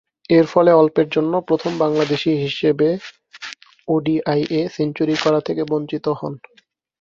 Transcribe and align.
এরফলে 0.31 0.71
অল্পের 0.73 1.07
জন্য 1.09 1.33
প্রথম 1.49 1.71
বাংলাদেশী 1.83 2.31
হিসেবে 2.43 2.87
ওডিআইয়ে 3.87 4.61
সেঞ্চুরি 4.75 5.15
করা 5.23 5.39
থেকে 5.47 5.61
বঞ্চিত 5.71 6.05
হন। 6.19 6.33